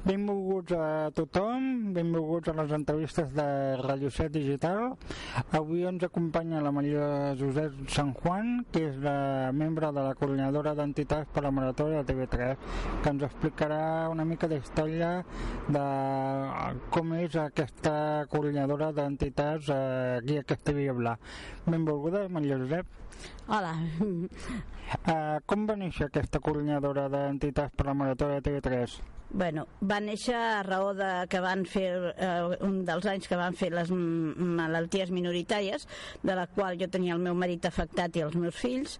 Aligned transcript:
Benvolguts 0.00 0.72
a 0.72 1.10
tothom, 1.12 1.92
benvolguts 1.92 2.48
a 2.48 2.54
les 2.56 2.70
entrevistes 2.72 3.34
de 3.36 3.76
Radio 3.76 4.08
7 4.08 4.30
Digital. 4.32 4.96
Avui 5.52 5.84
ens 5.84 6.06
acompanya 6.06 6.62
la 6.64 6.72
Maria 6.72 7.34
Josep 7.36 7.74
San 7.92 8.14
Juan, 8.16 8.64
que 8.72 8.86
és 8.88 8.96
la 9.04 9.52
membre 9.52 9.90
de 9.92 10.06
la 10.06 10.14
coordinadora 10.16 10.72
d'entitats 10.78 11.28
per 11.34 11.44
la 11.44 11.52
Marató 11.52 11.90
de 11.92 12.00
TV3, 12.08 12.56
que 13.02 13.12
ens 13.12 13.26
explicarà 13.28 14.08
una 14.08 14.24
mica 14.24 14.48
d'història 14.48 15.12
de 15.68 15.84
com 16.88 17.14
és 17.20 17.36
aquesta 17.44 18.24
coordinadora 18.32 18.94
d'entitats 18.96 19.68
aquí 19.76 20.40
a 20.40 20.48
Castellví 20.48 20.88
Bla. 20.96 21.18
Benvolguda, 21.68 22.24
Maria 22.32 22.56
Josep. 22.56 22.88
Hola. 23.52 23.76
Uh, 24.00 25.38
com 25.44 25.68
va 25.68 25.76
néixer 25.76 26.08
aquesta 26.08 26.40
coordinadora 26.40 27.10
d'entitats 27.12 27.76
per 27.76 27.92
la 27.92 27.98
Marató 28.00 28.32
de 28.32 28.40
TV3? 28.48 29.19
Bueno, 29.32 29.68
va 29.86 30.00
néixer 30.02 30.34
a 30.34 30.62
raó 30.66 30.88
de 30.98 31.08
que 31.30 31.38
van 31.38 31.60
fer 31.70 31.90
eh, 32.10 32.56
un 32.66 32.80
dels 32.86 33.04
anys 33.06 33.28
que 33.30 33.36
van 33.38 33.54
fer 33.54 33.68
les 33.70 33.92
malalties 33.94 35.12
minoritàries, 35.14 35.86
de 36.26 36.34
la 36.34 36.48
qual 36.50 36.80
jo 36.80 36.88
tenia 36.90 37.14
el 37.14 37.22
meu 37.22 37.36
marit 37.38 37.68
afectat 37.68 38.18
i 38.18 38.24
els 38.26 38.34
meus 38.34 38.58
fills, 38.58 38.96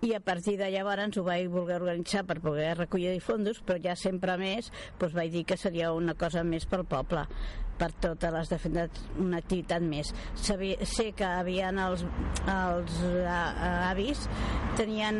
i 0.00 0.14
a 0.16 0.22
partir 0.24 0.56
de 0.56 0.70
llavors 0.72 1.18
ho 1.20 1.26
vaig 1.26 1.50
voler 1.52 1.76
organitzar 1.82 2.24
per 2.24 2.38
poder 2.40 2.72
recollir 2.78 3.18
fondos, 3.20 3.60
però 3.60 3.76
ja 3.76 3.92
sempre 3.96 4.38
més 4.40 4.72
doncs 4.98 5.18
vaig 5.20 5.36
dir 5.36 5.44
que 5.44 5.60
seria 5.60 5.92
una 5.92 6.16
cosa 6.16 6.46
més 6.48 6.64
pel 6.64 6.88
poble 6.88 7.26
per 7.78 7.90
totes 8.02 8.32
les 8.34 8.50
defenses 8.52 9.02
una 9.20 9.40
activitat 9.42 9.82
més. 9.84 10.12
Sabia, 10.34 10.78
sé 10.88 11.10
que 11.16 11.26
havien 11.26 11.78
els, 11.82 12.04
els 12.50 13.00
avis 13.90 14.26
tenien 14.78 15.18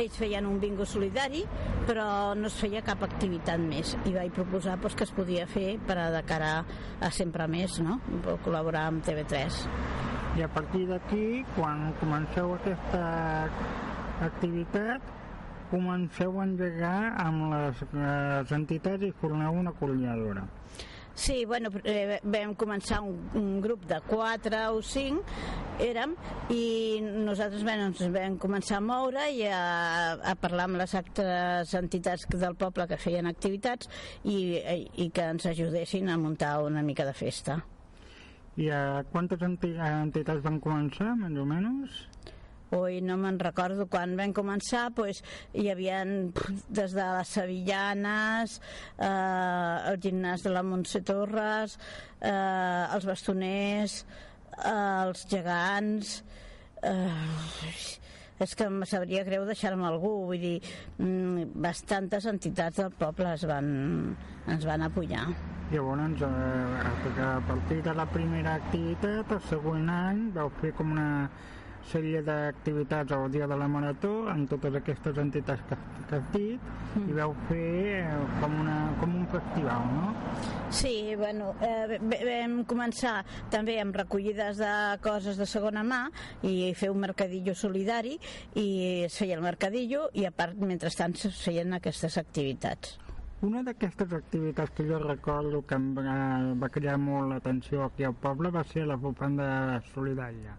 ells 0.00 0.16
feien 0.18 0.46
un 0.46 0.58
bingo 0.62 0.86
solidari 0.88 1.44
però 1.88 2.06
no 2.38 2.48
es 2.50 2.56
feia 2.60 2.82
cap 2.86 3.02
activitat 3.06 3.60
més. 3.62 3.94
I 4.08 4.14
vaig 4.16 4.34
proposar 4.34 4.78
doncs, 4.78 4.96
que 4.98 5.06
es 5.06 5.14
podia 5.14 5.46
fer 5.50 5.68
per 5.86 5.98
a 6.00 6.10
de 6.14 6.22
cara 6.28 6.54
a 7.00 7.10
sempre 7.14 7.46
més 7.50 7.80
no? 7.84 8.00
col·laborar 8.44 8.88
amb 8.90 9.04
TV3 9.04 9.62
i 10.34 10.42
a 10.42 10.48
partir 10.50 10.88
d'aquí 10.88 11.44
quan 11.54 11.92
comenceu 12.00 12.56
aquesta 12.56 13.02
activitat 14.26 15.12
comenceu 15.70 16.40
a 16.40 16.46
engegar 16.48 16.98
amb 17.22 17.52
les, 17.52 17.82
les 17.94 18.54
entitats 18.56 19.06
i 19.06 19.12
formeu 19.20 19.60
una 19.60 19.72
coordinadora 19.78 20.42
Sí, 21.14 21.44
bueno, 21.46 21.70
eh, 21.84 22.18
vam 22.24 22.56
començar 22.58 22.98
un, 23.06 23.20
un 23.38 23.60
grup 23.62 23.84
de 23.86 24.00
4 24.08 24.64
o 24.74 24.80
5 24.82 25.22
érem 25.84 26.14
i 26.50 27.00
nosaltres 27.02 27.62
bueno, 27.66 27.86
ens 27.90 28.02
vam 28.14 28.34
començar 28.42 28.80
a 28.80 28.84
moure 28.84 29.28
i 29.34 29.44
a, 29.46 29.60
a 30.18 30.34
parlar 30.38 30.66
amb 30.68 30.78
les 30.78 30.94
altres 30.98 31.74
entitats 31.78 32.26
del 32.30 32.58
poble 32.58 32.86
que 32.90 32.98
feien 32.98 33.30
activitats 33.30 33.90
i, 34.24 34.58
i 35.04 35.08
que 35.14 35.28
ens 35.36 35.46
ajudessin 35.50 36.10
a 36.10 36.18
muntar 36.18 36.56
una 36.66 36.82
mica 36.82 37.06
de 37.06 37.14
festa. 37.14 37.60
I 38.58 38.68
a 38.70 38.82
quantes 39.10 39.42
entitats 39.42 40.42
van 40.42 40.60
començar, 40.62 41.14
més 41.18 41.38
o 41.38 41.46
menys? 41.46 42.04
Ui, 42.72 43.00
no 43.04 43.16
me'n 43.20 43.36
recordo 43.38 43.84
quan 43.90 44.14
vam 44.16 44.32
començar 44.34 44.88
pues, 44.96 45.20
hi 45.52 45.68
havia 45.70 46.00
des 46.04 46.94
de 46.96 47.04
les 47.04 47.32
Sevillanes 47.36 48.56
eh, 48.96 49.90
el 49.90 49.98
gimnàs 50.00 50.46
de 50.46 50.54
la 50.54 50.64
Montse 50.64 51.02
Torres 51.04 51.76
eh, 52.20 52.32
els 52.96 53.04
bastoners 53.06 53.98
eh, 54.00 55.04
els 55.04 55.26
gegants 55.30 56.16
eh, 56.82 57.10
és 58.44 58.56
que 58.58 58.66
em 58.66 58.80
sabria 58.88 59.22
greu 59.28 59.44
deixar-me 59.46 59.86
algú 59.86 60.14
vull 60.32 60.40
dir, 60.40 60.58
mm, 60.98 61.52
bastantes 61.68 62.26
entitats 62.32 62.80
del 62.80 62.94
poble 62.98 63.28
es 63.36 63.44
van, 63.46 63.68
ens 64.48 64.64
van 64.66 64.88
apoyar 64.88 65.28
Llavors, 65.70 66.20
eh, 66.22 67.22
a 67.24 67.40
partir 67.46 67.82
de 67.82 67.94
la 67.94 68.04
primera 68.06 68.54
activitat, 68.54 69.30
el 69.32 69.40
següent 69.48 69.88
any 69.90 70.30
vau 70.34 70.50
fer 70.60 70.74
com 70.76 70.92
una 70.92 71.30
sèrie 71.90 72.22
d'activitats 72.24 73.12
al 73.12 73.28
dia 73.32 73.48
de 73.50 73.56
la 73.58 73.68
marató 73.70 74.12
amb 74.30 74.48
totes 74.50 74.78
aquestes 74.80 75.18
entitats 75.20 75.62
que, 75.68 75.78
que 76.08 76.18
has 76.18 76.30
dit 76.32 76.66
mm. 76.96 77.06
i 77.10 77.16
vau 77.18 77.34
fer 77.48 77.68
eh, 78.00 78.18
com, 78.40 78.56
una, 78.62 78.78
com 79.00 79.14
un 79.20 79.28
festival, 79.32 79.86
no? 79.98 80.08
Sí, 80.74 80.94
bueno, 81.20 81.52
eh, 81.64 82.00
vam 82.00 82.58
començar 82.70 83.18
també 83.52 83.78
amb 83.82 83.96
recollides 84.02 84.58
de 84.62 84.74
coses 85.04 85.38
de 85.40 85.48
segona 85.50 85.84
mà 85.86 86.02
i 86.42 86.72
fer 86.78 86.90
un 86.92 87.02
mercadillo 87.04 87.54
solidari 87.58 88.16
i 88.58 88.68
es 89.06 89.20
feia 89.20 89.38
el 89.38 89.44
mercadillo 89.44 90.08
i 90.14 90.26
a 90.28 90.34
part, 90.34 90.58
mentrestant, 90.58 91.14
es 91.14 91.40
feien 91.44 91.76
aquestes 91.76 92.18
activitats. 92.20 92.98
Una 93.44 93.60
d'aquestes 93.60 94.12
activitats 94.16 94.72
que 94.72 94.86
jo 94.88 94.98
recordo 95.02 95.58
que 95.68 95.76
em 95.76 95.90
va, 95.96 96.12
va 96.62 96.68
crear 96.72 96.94
molt 96.96 97.28
l'atenció 97.28 97.82
aquí 97.84 98.06
al 98.08 98.14
poble 98.16 98.48
va 98.54 98.62
ser 98.70 98.86
la 98.88 98.96
bufanda 98.96 99.46
solidària. 99.90 100.54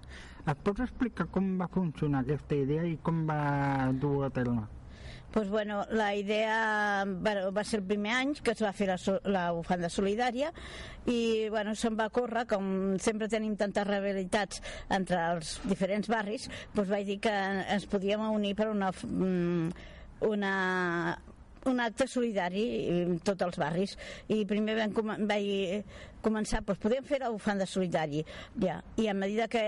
Et 0.46 0.62
pots 0.68 0.84
explicar 0.86 1.26
com 1.34 1.56
va 1.58 1.70
funcionar 1.74 2.22
aquesta 2.22 2.60
idea 2.60 2.84
i 2.86 3.00
com 3.02 3.24
va 3.30 3.92
dur 4.06 4.18
a 4.28 4.34
terme? 4.40 4.68
pues 5.36 5.50
bueno, 5.50 5.84
la 5.90 6.16
idea 6.16 7.04
bueno, 7.06 7.52
va 7.52 7.64
ser 7.66 7.82
el 7.82 7.86
primer 7.86 8.14
any 8.14 8.30
que 8.40 8.54
es 8.54 8.62
va 8.64 8.72
fer 8.72 8.88
la, 8.88 8.96
la 9.28 9.42
bufanda 9.52 9.90
solidària 9.92 10.54
i 11.12 11.50
bueno, 11.52 11.74
se'n 11.76 11.98
va 12.00 12.08
córrer 12.08 12.46
com 12.48 12.96
sempre 13.04 13.28
tenim 13.28 13.58
tantes 13.60 13.84
rivalitats 13.90 14.64
entre 14.88 15.20
els 15.34 15.58
diferents 15.68 16.08
barris 16.08 16.48
doncs 16.72 16.88
vaig 16.94 17.10
dir 17.10 17.20
que 17.28 17.36
ens 17.76 17.90
podíem 17.92 18.24
unir 18.30 18.56
per 18.56 18.70
una, 18.72 18.94
mm, 18.96 19.90
una 20.32 20.54
un 21.20 21.35
acte 21.86 22.08
solidari 22.10 22.66
en 23.02 23.20
tots 23.26 23.46
els 23.46 23.62
barris. 23.62 23.96
I 24.32 24.44
primer 24.50 24.78
vam, 24.80 24.94
com 24.96 25.14
vaig 25.30 25.86
començar, 26.26 26.62
doncs 26.66 26.82
podem 26.82 27.06
fer 27.06 27.20
la 27.22 27.30
bufanda 27.34 27.68
solidari 27.70 28.24
ja. 28.62 28.80
i 28.98 29.08
a 29.10 29.14
mesura 29.14 29.48
que 29.52 29.62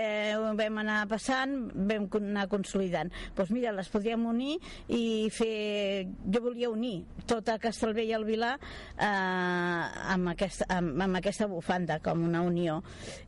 vam 0.58 0.80
anar 0.82 0.98
passant 1.10 1.54
vam 1.74 2.08
anar 2.18 2.48
consolidant. 2.50 3.12
Doncs 3.36 3.52
mira, 3.54 3.72
les 3.76 3.90
podríem 3.92 4.26
unir 4.26 4.56
i 4.90 5.28
fer, 5.34 6.08
jo 6.26 6.42
volia 6.42 6.70
unir 6.72 7.04
tota 7.28 7.58
Castellvell 7.62 8.10
i 8.10 8.16
el 8.16 8.26
Vilar 8.26 8.54
eh, 8.58 9.06
amb, 9.06 10.32
aquesta, 10.32 10.66
amb, 10.78 10.96
amb 11.06 11.20
aquesta 11.20 11.48
bufanda 11.50 12.00
com 12.04 12.24
una 12.26 12.42
unió. 12.46 12.80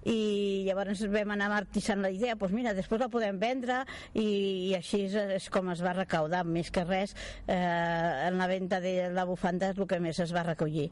I 0.09 0.65
llavors 0.67 1.05
vam 1.13 1.37
anar 1.37 1.51
martissant 1.53 2.03
la 2.03 2.13
idea 2.15 2.37
doncs 2.41 2.57
mira, 2.57 2.75
després 2.75 3.03
la 3.03 3.11
podem 3.13 3.39
vendre 3.39 3.83
i, 4.15 4.27
i 4.71 4.75
així 4.79 5.05
és, 5.07 5.17
és 5.37 5.49
com 5.53 5.71
es 5.71 5.85
va 5.85 5.95
recaudar. 5.97 6.43
Més 6.51 6.73
que 6.75 6.83
res 6.87 7.15
eh, 7.47 7.55
en 7.55 8.41
la 8.41 8.49
venda 8.51 8.80
de 8.81 8.95
la 9.15 9.27
bufanda 9.29 9.71
és 9.73 9.79
el 9.79 9.89
que 9.91 10.01
més 10.03 10.21
es 10.25 10.35
va 10.37 10.47
recollir 10.47 10.91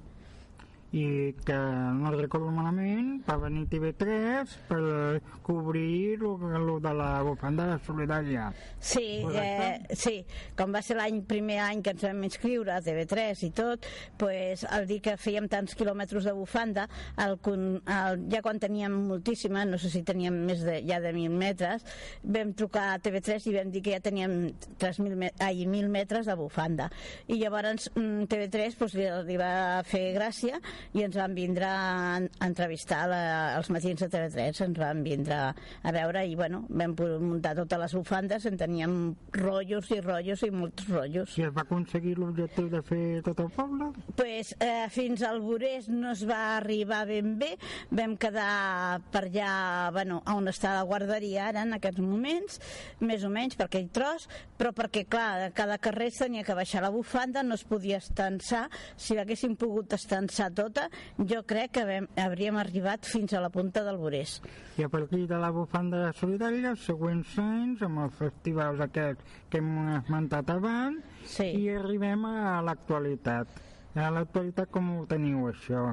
i 0.93 1.35
que 1.45 1.57
no 1.99 2.13
recordo 2.15 2.49
malament 2.55 3.19
va 3.27 3.37
venir 3.43 3.67
TV3 3.69 4.55
per 4.71 5.21
cobrir 5.45 6.17
el 6.23 6.71
de 6.81 6.93
la 6.97 7.11
bufanda 7.27 7.67
solidària 7.85 8.49
sí, 8.81 9.21
eh, 9.29 9.81
sí. 9.93 10.23
Com 10.57 10.73
va 10.73 10.81
ser 10.85 10.97
l'any 10.97 11.21
primer 11.29 11.59
any 11.65 11.83
que 11.85 11.93
ens 11.93 12.07
vam 12.07 12.23
inscriure 12.25 12.73
a 12.73 12.81
TV3 12.85 13.45
i 13.49 13.51
tot 13.53 13.85
pues, 14.21 14.65
al 14.65 14.89
dir 14.89 15.01
que 15.05 15.19
fèiem 15.21 15.49
tants 15.53 15.77
quilòmetres 15.77 16.25
de 16.25 16.35
bufanda 16.37 16.89
el, 17.21 17.37
el, 17.45 18.25
ja 18.33 18.43
quan 18.45 18.61
teníem 18.63 18.97
moltíssima 19.11 19.67
no 19.69 19.81
sé 19.81 19.93
si 19.93 20.03
teníem 20.07 20.41
més 20.49 20.65
de, 20.65 20.81
ja 20.89 21.03
de 21.05 21.13
1.000 21.13 21.37
metres 21.37 21.85
vam 22.25 22.55
trucar 22.57 22.95
a 22.95 22.99
TV3 23.03 23.51
i 23.51 23.57
vam 23.59 23.73
dir 23.75 23.85
que 23.85 23.97
ja 23.97 24.01
teníem 24.05 24.39
3.000 24.81 25.37
ai, 25.39 25.67
1.000 25.67 25.89
metres 25.93 26.27
de 26.27 26.37
bufanda. 26.39 26.89
I 27.29 27.39
llavors 27.41 27.91
mm, 27.95 28.29
TV3 28.31 28.77
pues, 28.79 28.97
li, 28.99 29.07
li 29.29 29.39
va 29.41 29.83
fer 29.87 30.13
gràcia 30.17 30.61
i 30.97 31.05
ens 31.07 31.17
van 31.19 31.35
vindre 31.37 31.69
a 31.69 32.19
entrevistar 32.45 33.05
la, 33.11 33.21
els 33.59 33.71
matins 33.75 34.03
de 34.05 34.11
TV3 34.13 34.63
ens 34.69 34.81
van 34.81 35.03
vindre 35.07 35.39
a 35.49 35.95
veure 35.95 36.25
i 36.27 36.35
bueno, 36.39 36.65
vam 36.69 36.95
muntar 37.23 37.55
totes 37.59 37.83
les 37.85 37.97
bufandes 37.99 38.47
en 38.49 38.59
teníem 38.61 38.97
rotllos 39.37 39.91
i 39.95 40.01
rotllos 40.05 40.45
i 40.47 40.51
molts 40.55 40.89
rotllos. 40.89 41.37
I 41.39 41.49
es 41.49 41.55
va 41.55 41.65
aconseguir 41.67 42.17
l'objectiu 42.19 42.69
de 42.73 42.83
fer 42.83 43.05
tot 43.27 43.41
el 43.45 43.51
poble? 43.55 43.93
pues, 44.19 44.55
eh, 44.61 44.89
fins 44.91 45.23
al 45.23 45.41
Borés 45.41 45.89
no 45.89 46.13
es 46.13 46.25
va 46.29 46.57
arribar 46.57 47.05
ben 47.07 47.37
bé. 47.39 47.55
Vam 47.91 48.17
quedar 48.21 49.01
per 49.13 49.25
allà 49.29 49.91
bueno, 49.93 50.21
on 50.35 50.51
està 50.51 50.75
la 50.77 50.87
guarderia 50.89 51.49
ara 51.49 51.65
en 51.67 51.77
aquests 51.77 52.03
moments 52.03 52.59
més 53.01 53.25
o 53.25 53.31
menys 53.33 53.57
per 53.59 53.69
aquell 53.69 53.89
tros 53.95 54.29
però 54.59 54.73
perquè 54.77 55.05
clar, 55.09 55.51
cada 55.57 55.79
carrer 55.83 56.11
tenia 56.19 56.45
que 56.45 56.57
baixar 56.57 56.83
la 56.83 56.91
bufanda 56.91 57.45
no 57.47 57.55
es 57.55 57.65
podia 57.69 58.01
estensar 58.03 58.67
si 58.97 59.15
l'haguéssim 59.17 59.55
pogut 59.57 59.93
estensar 59.95 60.51
tot 60.57 60.68
tota, 60.69 60.89
jo 61.19 61.43
crec 61.49 61.75
que 61.79 61.85
vam, 61.89 62.09
hauríem 62.21 62.59
arribat 62.61 63.09
fins 63.09 63.35
a 63.35 63.43
la 63.45 63.51
punta 63.53 63.85
del 63.87 63.99
Borés. 64.01 64.39
I 64.79 64.85
a 64.87 64.91
partir 64.93 65.25
de 65.31 65.39
la 65.41 65.51
bufanda 65.55 66.13
solidària, 66.19 66.75
els 66.75 66.85
següents 66.87 67.35
anys, 67.43 67.83
amb 67.87 68.05
els 68.05 68.19
festivals 68.19 68.85
aquests 68.85 69.41
que 69.51 69.63
hem 69.63 69.73
esmentat 69.99 70.53
abans, 70.55 71.03
sí. 71.25 71.49
i 71.63 71.73
arribem 71.75 72.29
a 72.29 72.61
l'actualitat. 72.67 73.65
A 73.99 74.13
l'actualitat 74.15 74.71
com 74.71 74.93
ho 74.95 75.05
teniu 75.11 75.49
això? 75.49 75.89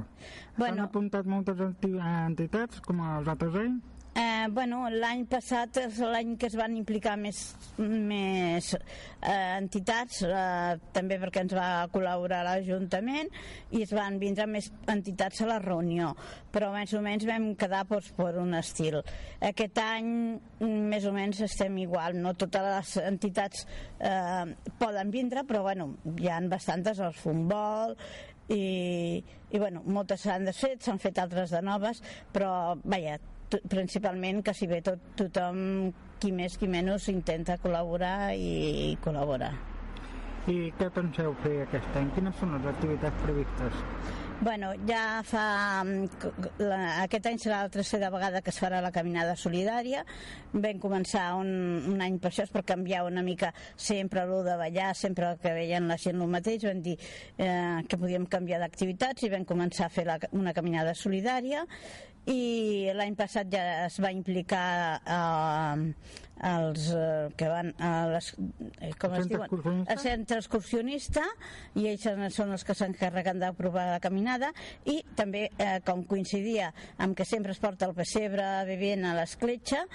Bueno, 0.59 0.75
S'han 0.75 0.83
apuntat 0.83 1.25
moltes 1.25 1.61
entitats 1.63 2.83
com 2.85 3.01
els 3.01 3.31
altres 3.31 3.55
anys? 3.63 3.94
Eh, 4.15 4.47
bueno, 4.47 4.85
l'any 4.87 5.25
passat 5.27 5.75
és 5.81 5.97
l'any 5.99 6.37
que 6.39 6.47
es 6.47 6.53
van 6.55 6.77
implicar 6.79 7.17
més, 7.19 7.39
més 7.83 8.69
eh, 8.71 9.57
entitats, 9.57 10.21
eh, 10.23 10.77
també 10.95 11.17
perquè 11.19 11.43
ens 11.43 11.55
va 11.57 11.65
col·laborar 11.91 12.39
l'Ajuntament 12.47 13.27
i 13.75 13.81
es 13.83 13.91
van 13.91 14.15
vindre 14.21 14.45
més 14.47 14.69
entitats 14.93 15.43
a 15.43 15.49
la 15.49 15.57
reunió, 15.59 16.13
però 16.55 16.71
més 16.71 16.93
o 16.95 17.01
menys 17.03 17.27
vam 17.27 17.49
quedar 17.59 17.83
doncs, 17.89 18.13
per 18.15 18.31
un 18.39 18.55
estil. 18.55 19.01
Aquest 19.43 19.83
any 19.83 20.07
més 20.63 21.09
o 21.09 21.11
menys 21.11 21.43
estem 21.49 21.75
igual, 21.83 22.15
no 22.15 22.37
totes 22.39 22.69
les 22.69 22.95
entitats 23.03 23.67
eh, 23.99 24.47
poden 24.79 25.11
vindre, 25.11 25.43
però 25.43 25.65
bueno, 25.67 25.91
hi 26.15 26.31
han 26.31 26.47
bastantes, 26.47 27.03
el 27.03 27.19
Futbol, 27.19 27.99
i, 28.47 29.23
i 29.51 29.59
bueno, 29.59 29.83
moltes 29.85 30.23
s'han 30.23 30.47
desfet, 30.47 30.83
s'han 30.85 31.03
fet 31.03 31.19
altres 31.19 31.51
de 31.51 31.65
noves, 31.65 31.99
però 32.31 32.77
vaja, 32.85 33.19
principalment 33.69 34.41
que 34.45 34.53
si 34.53 34.67
bé 34.67 34.81
tot, 34.85 35.01
tothom, 35.19 35.93
qui 36.19 36.31
més 36.35 36.57
qui 36.57 36.67
menys, 36.71 37.09
intenta 37.13 37.59
col·laborar 37.61 38.33
i, 38.35 38.91
i 38.91 38.99
col·labora. 39.03 39.53
I 40.45 40.69
què 40.77 40.91
penseu 40.93 41.33
fer 41.41 41.55
aquest 41.63 41.97
any? 41.97 42.11
Quines 42.13 42.37
són 42.37 42.53
les 42.53 42.67
activitats 42.69 43.23
previstes? 43.23 43.81
Bueno, 44.41 44.73
ja 44.85 45.23
fa... 45.23 45.81
La, 46.59 46.79
aquest 47.05 47.29
any 47.29 47.39
serà 47.39 47.61
la 47.63 47.71
tercera 47.71 48.11
vegada 48.13 48.41
que 48.43 48.51
es 48.51 48.59
farà 48.59 48.81
la 48.83 48.91
caminada 48.93 49.33
solidària. 49.39 50.03
Vam 50.53 50.81
començar 50.83 51.29
un, 51.39 51.49
un 51.93 52.03
any 52.03 52.19
per 52.21 52.29
això, 52.29 52.43
és 52.45 52.53
per 52.53 52.65
canviar 52.67 53.05
una 53.07 53.23
mica 53.25 53.53
sempre 53.75 54.25
el 54.27 54.35
de 54.45 54.57
ballar, 54.59 54.91
sempre 54.99 55.31
que 55.41 55.55
veien 55.55 55.87
la 55.87 55.97
gent 55.97 56.19
el 56.21 56.33
mateix. 56.35 56.67
Vam 56.67 56.83
dir 56.83 56.97
eh, 56.99 57.81
que 57.87 57.97
podíem 57.97 58.27
canviar 58.27 58.59
d'activitats 58.61 59.23
i 59.23 59.31
vam 59.31 59.47
començar 59.47 59.87
a 59.87 59.95
fer 59.97 60.05
la, 60.09 60.19
una 60.35 60.53
caminada 60.53 60.93
solidària 60.99 61.63
i 62.31 62.91
l'any 62.97 63.15
passat 63.17 63.51
ja 63.53 63.63
es 63.85 63.99
va 64.01 64.11
implicar 64.15 64.65
eh, 65.05 65.83
els 66.43 66.89
eh, 66.91 67.29
que 67.37 67.47
van 67.47 67.71
a 67.79 67.91
les, 68.11 68.33
eh, 68.81 68.91
com 68.99 69.15
es 69.15 69.29
diuen? 69.31 69.85
a 69.87 69.95
centre 70.01 70.39
excursionista 70.41 71.23
i 71.79 71.87
ells 71.91 72.03
són 72.35 72.51
els 72.51 72.65
que 72.67 72.75
s'encarreguen 72.75 73.39
d'aprovar 73.39 73.87
la 73.93 74.01
caminada 74.03 74.51
i 74.83 75.01
també 75.15 75.47
eh, 75.57 75.79
com 75.85 76.03
coincidia 76.03 76.73
amb 76.97 77.15
que 77.15 77.25
sempre 77.25 77.55
es 77.55 77.63
porta 77.63 77.87
el 77.87 77.95
pessebre 77.95 78.65
vivint 78.67 79.05
a 79.05 79.15
l'escletxa 79.15 79.85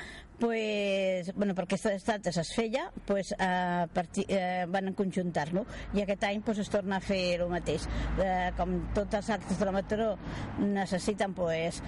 pues, 0.40 1.34
bueno, 1.36 1.54
per 1.54 1.66
aquestes 1.66 2.06
dates 2.08 2.40
es 2.40 2.54
feia 2.56 2.88
pues, 3.06 3.34
eh, 3.36 3.86
partir, 3.92 4.24
eh, 4.32 4.64
van 4.66 4.94
conjuntar-lo 4.96 5.66
i 5.92 6.02
aquest 6.02 6.24
any 6.24 6.40
pues, 6.42 6.64
es 6.64 6.72
torna 6.72 6.96
a 6.96 7.04
fer 7.04 7.42
el 7.42 7.48
mateix 7.52 7.84
eh, 8.16 8.48
com 8.56 8.78
tots 8.96 9.20
els 9.20 9.34
actes 9.36 9.60
de 9.60 9.68
la 9.68 9.76
Mataró 9.76 10.14
necessiten 10.64 11.36
pues, 11.36 11.82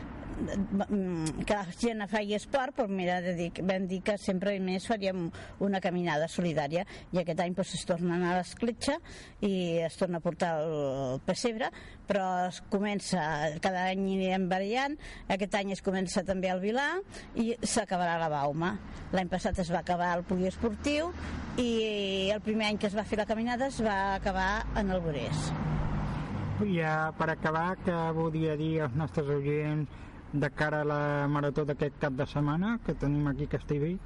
Mm, 0.88 1.44
que 1.46 1.54
la 1.54 1.66
gent 1.78 2.02
faci 2.10 2.34
esport, 2.34 2.75
però 2.76 2.88
mira, 2.88 3.20
de 3.22 3.34
dir, 3.37 3.50
vam 3.69 3.87
dir 3.87 4.00
que 4.02 4.16
sempre 4.19 4.42
més 4.62 4.87
faríem 4.89 5.29
una 5.65 5.81
caminada 5.81 6.29
solidària 6.29 6.85
i 7.12 7.21
aquest 7.23 7.41
any 7.44 7.55
doncs, 7.56 7.75
es 7.79 7.87
torna 7.89 8.15
a 8.15 8.19
anar 8.19 8.33
a 8.33 8.39
l'escletxa 8.41 8.99
i 9.41 9.53
es 9.87 9.97
torna 10.00 10.19
a 10.19 10.25
portar 10.25 10.53
el 10.62 11.21
pessebre, 11.27 11.71
però 12.09 12.27
es 12.49 12.62
comença, 12.73 13.23
cada 13.65 13.87
any 13.91 14.03
anirem 14.03 14.49
variant, 14.50 14.97
aquest 15.33 15.55
any 15.59 15.73
es 15.77 15.83
comença 15.85 16.25
també 16.27 16.50
al 16.50 16.62
Vilà 16.62 16.89
i 17.39 17.53
s'acabarà 17.62 18.19
la 18.21 18.31
Bauma. 18.33 18.75
L'any 19.12 19.31
passat 19.33 19.59
es 19.62 19.71
va 19.73 19.81
acabar 19.83 20.12
el 20.19 20.25
poliesportiu 20.29 21.12
i 21.61 22.31
el 22.33 22.41
primer 22.45 22.71
any 22.71 22.81
que 22.81 22.88
es 22.88 22.97
va 22.97 23.05
fer 23.05 23.21
la 23.21 23.29
caminada 23.29 23.69
es 23.69 23.83
va 23.85 24.15
acabar 24.15 24.65
en 24.77 24.91
el 24.91 25.03
Borés. 25.05 25.53
Ja 26.62 27.11
per 27.19 27.31
acabar, 27.33 27.77
que 27.83 27.95
volia 28.15 28.55
dir 28.56 28.83
als 28.85 28.95
nostres 28.95 29.29
oients 29.35 29.88
de 30.33 30.49
cara 30.50 30.81
a 30.83 30.88
la 30.88 31.29
marató 31.29 31.65
d'aquest 31.69 31.99
cap 32.00 32.15
de 32.17 32.27
setmana 32.27 32.79
que 32.87 32.95
tenim 32.95 33.27
aquí 33.29 33.49
a 33.49 33.55
Castellví? 33.56 33.97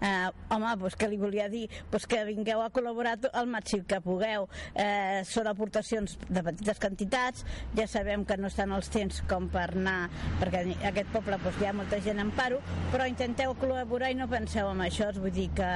Eh, 0.00 0.30
home, 0.50 0.76
pues 0.76 0.94
que 0.94 1.08
li 1.08 1.16
volia 1.16 1.48
dir 1.48 1.70
pues 1.90 2.04
que 2.06 2.18
vingueu 2.28 2.60
a 2.60 2.68
col·laborar 2.68 3.14
al 3.32 3.46
màxim 3.48 3.80
que 3.88 3.96
pugueu 4.04 4.44
eh, 4.74 5.22
són 5.24 5.48
aportacions 5.48 6.18
de 6.28 6.42
petites 6.44 6.82
quantitats 6.82 7.46
ja 7.78 7.86
sabem 7.88 8.26
que 8.28 8.36
no 8.36 8.50
estan 8.52 8.74
els 8.76 8.90
temps 8.92 9.22
com 9.30 9.48
per 9.48 9.70
anar 9.70 10.10
perquè 10.42 10.66
aquest 10.90 11.08
poble 11.14 11.40
pues, 11.40 11.56
hi 11.62 11.70
ha 11.70 11.72
molta 11.72 12.02
gent 12.04 12.20
en 12.20 12.34
paro 12.36 12.60
però 12.92 13.08
intenteu 13.08 13.56
col·laborar 13.56 14.12
i 14.12 14.20
no 14.20 14.28
penseu 14.28 14.68
en 14.74 14.84
això 14.84 15.08
vull 15.16 15.32
dir 15.32 15.48
que, 15.56 15.72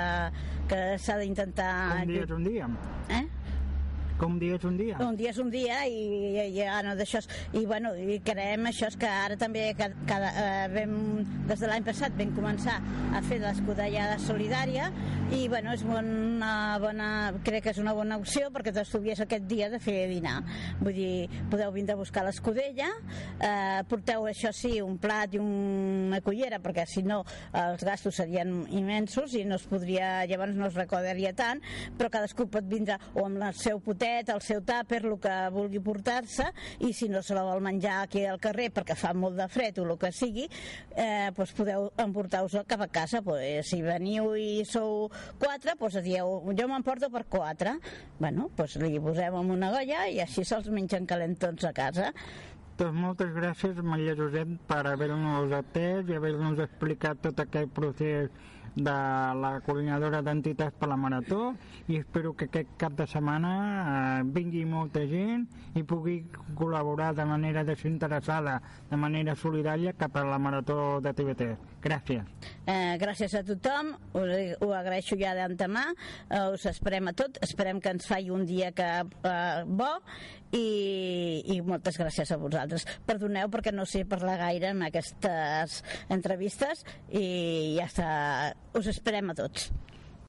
que 0.68 0.82
s'ha 1.00 1.16
d'intentar 1.22 1.72
un 2.02 2.12
dia 2.12 2.28
és 2.28 2.36
un 2.36 2.44
dia 2.44 2.68
eh? 3.08 3.24
Un 4.26 4.36
dia 4.38 4.56
és 4.58 4.64
un 4.68 4.76
dia. 4.76 4.96
Un 5.00 5.16
dia 5.16 5.30
és 5.32 5.38
un 5.40 5.50
dia 5.52 5.78
i, 5.88 6.00
i, 6.28 6.44
i 6.58 6.64
ah, 6.66 6.80
no, 6.84 6.92
d'això 6.98 7.22
i, 7.56 7.64
bueno, 7.64 7.92
i 7.96 8.18
creem 8.24 8.66
això 8.68 8.90
és 8.90 8.96
que 9.00 9.08
ara 9.08 9.38
també 9.40 9.70
cada, 9.78 10.30
eh, 10.36 10.66
vam, 10.74 10.92
des 11.48 11.62
de 11.62 11.70
l'any 11.70 11.86
passat 11.86 12.16
vam 12.18 12.34
començar 12.36 12.76
a 13.16 13.22
fer 13.24 13.40
l'escudellada 13.40 14.18
solidària 14.20 14.90
i 15.30 15.46
bueno, 15.48 15.72
és 15.72 15.84
una 15.86 16.78
bona, 16.82 17.08
crec 17.46 17.64
que 17.64 17.72
és 17.72 17.80
una 17.80 17.94
bona 17.96 18.18
opció 18.20 18.50
perquè 18.52 18.74
t'estuvies 18.74 19.22
aquest 19.24 19.46
dia 19.48 19.70
de 19.72 19.80
fer 19.80 20.08
dinar. 20.10 20.40
Vull 20.82 20.96
dir, 20.96 21.12
podeu 21.52 21.72
vindre 21.72 21.94
a 21.94 22.00
buscar 22.00 22.24
l'escudella, 22.26 22.90
eh, 23.38 23.80
porteu 23.88 24.26
això 24.28 24.52
sí, 24.56 24.76
un 24.84 24.98
plat 25.00 25.36
i 25.36 25.40
una 25.40 26.20
cullera 26.26 26.60
perquè 26.60 26.84
si 26.90 27.04
no 27.06 27.22
els 27.56 27.84
gastos 27.86 28.20
serien 28.20 28.66
immensos 28.68 29.38
i 29.38 29.46
no 29.48 29.56
es 29.56 29.66
podria, 29.70 30.26
llavors 30.28 30.58
no 30.58 30.68
es 30.68 30.76
recordaria 30.76 31.32
tant, 31.36 31.62
però 31.96 32.10
cadascú 32.12 32.50
pot 32.50 32.66
vindre 32.68 32.98
o 33.14 33.24
amb 33.24 33.48
el 33.48 33.56
seu 33.56 33.80
potet 33.80 34.09
paquet, 34.10 34.30
el 34.34 34.40
seu 34.42 34.60
tàper, 34.66 35.00
el 35.06 35.16
que 35.20 35.34
vulgui 35.54 35.80
portar-se, 35.82 36.46
i 36.80 36.92
si 36.92 37.08
no 37.08 37.22
se 37.22 37.34
la 37.34 37.44
vol 37.46 37.62
menjar 37.62 38.02
aquí 38.04 38.24
al 38.26 38.40
carrer 38.40 38.70
perquè 38.74 38.96
fa 38.98 39.12
molt 39.14 39.36
de 39.38 39.46
fred 39.48 39.78
o 39.78 39.86
el 39.86 39.96
que 39.98 40.10
sigui, 40.12 40.48
eh, 40.96 41.30
doncs 41.36 41.54
podeu 41.56 41.90
emportar-vos 41.96 42.58
cap 42.66 42.82
a 42.82 42.88
casa. 42.88 43.22
Pues, 43.22 43.68
si 43.68 43.82
veniu 43.82 44.34
i 44.36 44.64
sou 44.66 45.10
quatre, 45.38 45.76
doncs 45.78 46.00
dieu, 46.02 46.40
jo 46.56 46.68
m'emporto 46.68 47.10
per 47.10 47.24
quatre. 47.26 47.78
Bueno, 48.18 48.50
doncs 48.56 48.76
li 48.82 48.98
posem 49.00 49.34
en 49.34 49.50
una 49.56 49.70
golla 49.70 50.06
i 50.08 50.20
així 50.20 50.44
se'ls 50.44 50.70
mengen 50.70 51.06
calentons 51.06 51.64
a 51.64 51.72
casa. 51.72 52.12
Doncs 52.80 52.96
moltes 52.96 53.28
gràcies, 53.36 53.80
Maria 53.84 54.14
Josep, 54.16 54.54
per 54.64 54.78
haver-nos 54.88 55.50
atès 55.52 56.08
i 56.08 56.14
haver-nos 56.16 56.62
explicat 56.64 57.18
tot 57.26 57.42
aquest 57.42 57.74
procés 57.76 58.30
de 58.74 58.94
la 59.42 59.50
coordinadora 59.66 60.22
d'entitats 60.24 60.78
per 60.80 60.88
la 60.88 60.96
Marató 60.96 61.50
i 61.88 61.98
espero 61.98 62.32
que 62.32 62.46
aquest 62.48 62.70
cap 62.80 62.96
de 62.96 63.06
setmana 63.10 63.50
eh, 63.50 64.22
vingui 64.24 64.64
molta 64.64 65.02
gent 65.10 65.44
i 65.76 65.82
pugui 65.82 66.22
col·laborar 66.56 67.10
de 67.18 67.26
manera 67.28 67.66
desinteressada, 67.68 68.62
de 68.88 68.96
manera 68.96 69.34
solidària 69.36 69.92
cap 69.92 70.16
a 70.16 70.24
la 70.24 70.38
Marató 70.38 71.00
de 71.04 71.12
TV3. 71.12 71.56
Gràcies. 71.80 72.26
Eh, 72.68 72.96
gràcies 73.00 73.32
a 73.38 73.40
tothom, 73.46 73.94
ho, 74.12 74.22
ho 74.66 74.68
agraeixo 74.76 75.16
ja 75.20 75.32
d'antemà, 75.36 75.86
eh, 76.28 76.42
us 76.52 76.66
esperem 76.68 77.08
a 77.08 77.14
tot, 77.16 77.40
esperem 77.46 77.80
que 77.80 77.94
ens 77.94 78.08
faci 78.08 78.28
un 78.30 78.44
dia 78.48 78.68
que, 78.76 78.88
eh, 79.08 79.62
bo 79.64 79.88
i, 80.52 80.64
i 81.54 81.60
moltes 81.64 81.96
gràcies 82.00 82.34
a 82.34 82.40
vosaltres. 82.40 82.84
Perdoneu 83.08 83.48
perquè 83.48 83.72
no 83.72 83.86
sé 83.88 84.04
parlar 84.04 84.36
gaire 84.42 84.74
en 84.74 84.84
aquestes 84.90 85.80
entrevistes 86.12 86.84
i 87.08 87.78
ja 87.78 87.88
està 87.88 88.10
us 88.76 88.90
esperem 88.92 89.32
a 89.32 89.38
tots. 89.40 89.70